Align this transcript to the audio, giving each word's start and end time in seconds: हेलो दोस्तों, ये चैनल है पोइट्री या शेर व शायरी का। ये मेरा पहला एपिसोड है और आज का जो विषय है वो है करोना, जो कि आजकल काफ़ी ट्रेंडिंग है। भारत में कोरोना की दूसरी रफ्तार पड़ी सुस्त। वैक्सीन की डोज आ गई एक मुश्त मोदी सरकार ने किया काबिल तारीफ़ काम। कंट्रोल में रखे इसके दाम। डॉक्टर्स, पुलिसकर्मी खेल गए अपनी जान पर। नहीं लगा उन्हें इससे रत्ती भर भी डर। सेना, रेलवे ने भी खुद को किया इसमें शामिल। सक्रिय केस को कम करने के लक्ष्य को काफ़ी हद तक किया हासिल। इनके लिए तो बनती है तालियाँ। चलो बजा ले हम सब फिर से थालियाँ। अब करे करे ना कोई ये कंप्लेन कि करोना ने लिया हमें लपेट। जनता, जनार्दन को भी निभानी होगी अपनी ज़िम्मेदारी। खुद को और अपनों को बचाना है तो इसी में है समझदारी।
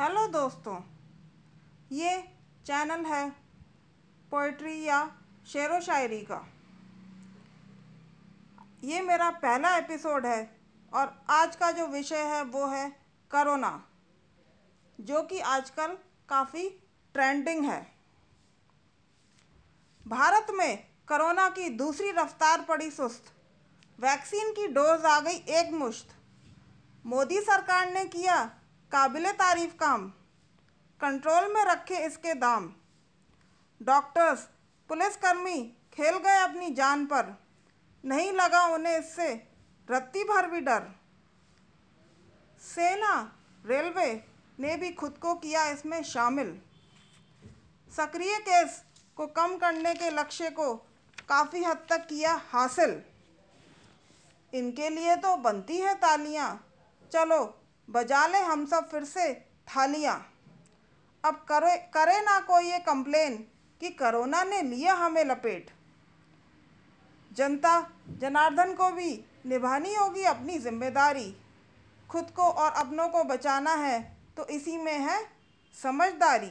हेलो 0.00 0.26
दोस्तों, 0.26 0.74
ये 1.92 2.16
चैनल 2.66 3.04
है 3.06 3.28
पोइट्री 4.32 4.84
या 4.84 5.00
शेर 5.46 5.70
व 5.70 5.80
शायरी 5.80 6.20
का। 6.20 6.38
ये 8.84 9.00
मेरा 9.00 9.28
पहला 9.42 9.74
एपिसोड 9.76 10.26
है 10.26 10.38
और 10.92 11.12
आज 11.30 11.56
का 11.56 11.70
जो 11.70 11.86
विषय 11.86 12.22
है 12.26 12.42
वो 12.44 12.66
है 12.66 12.88
करोना, 13.30 13.72
जो 14.98 15.22
कि 15.22 15.40
आजकल 15.40 15.96
काफ़ी 16.28 16.68
ट्रेंडिंग 17.14 17.64
है। 17.64 17.80
भारत 20.06 20.46
में 20.50 20.78
कोरोना 21.08 21.48
की 21.48 21.68
दूसरी 21.76 22.10
रफ्तार 22.10 22.64
पड़ी 22.68 22.90
सुस्त। 22.90 23.32
वैक्सीन 23.98 24.52
की 24.52 24.66
डोज 24.68 25.04
आ 25.04 25.18
गई 25.20 25.36
एक 25.58 25.72
मुश्त 25.74 26.16
मोदी 27.04 27.40
सरकार 27.40 27.92
ने 27.92 28.04
किया 28.06 28.38
काबिल 28.92 29.32
तारीफ़ 29.32 29.74
काम। 29.76 30.08
कंट्रोल 31.00 31.54
में 31.54 31.64
रखे 31.64 32.06
इसके 32.06 32.34
दाम। 32.34 32.74
डॉक्टर्स, 33.82 34.48
पुलिसकर्मी 34.88 35.76
खेल 35.92 36.18
गए 36.18 36.38
अपनी 36.38 36.70
जान 36.70 37.06
पर। 37.06 37.44
नहीं 38.04 38.32
लगा 38.32 38.64
उन्हें 38.66 38.98
इससे 38.98 39.48
रत्ती 39.90 40.24
भर 40.24 40.46
भी 40.46 40.60
डर। 40.60 40.82
सेना, 42.62 43.32
रेलवे 43.66 44.24
ने 44.60 44.76
भी 44.76 44.90
खुद 44.90 45.18
को 45.18 45.34
किया 45.34 45.64
इसमें 45.64 46.02
शामिल। 46.02 46.60
सक्रिय 47.96 48.38
केस 48.38 48.84
को 49.16 49.26
कम 49.26 49.56
करने 49.56 49.94
के 49.94 50.10
लक्ष्य 50.10 50.50
को 50.50 50.74
काफ़ी 51.28 51.64
हद 51.64 51.86
तक 51.88 52.06
किया 52.06 52.42
हासिल। 52.48 53.02
इनके 54.54 54.88
लिए 54.88 55.16
तो 55.16 55.36
बनती 55.36 55.76
है 55.76 55.94
तालियाँ। 55.94 56.66
चलो 57.12 57.59
बजा 57.90 58.26
ले 58.26 58.38
हम 58.40 58.64
सब 58.66 58.88
फिर 58.90 59.04
से 59.04 59.32
थालियाँ। 59.68 60.16
अब 61.24 61.34
करे 61.48 61.76
करे 61.94 62.20
ना 62.20 62.38
कोई 62.40 62.70
ये 62.70 62.78
कंप्लेन 62.78 63.36
कि 63.80 63.88
करोना 63.90 64.42
ने 64.44 64.60
लिया 64.62 64.94
हमें 64.94 65.24
लपेट। 65.24 65.70
जनता, 67.30 67.80
जनार्दन 68.20 68.72
को 68.74 68.90
भी 68.90 69.12
निभानी 69.46 69.94
होगी 69.94 70.22
अपनी 70.26 70.58
ज़िम्मेदारी। 70.58 71.34
खुद 72.10 72.30
को 72.36 72.42
और 72.42 72.70
अपनों 72.76 73.08
को 73.08 73.22
बचाना 73.24 73.74
है 73.76 74.00
तो 74.36 74.46
इसी 74.48 74.76
में 74.76 74.98
है 75.00 75.20
समझदारी। 75.74 76.50